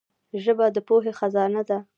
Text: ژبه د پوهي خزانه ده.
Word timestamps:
ژبه 0.43 0.65
د 0.75 0.77
پوهي 0.87 1.11
خزانه 1.19 1.61
ده. 1.69 1.77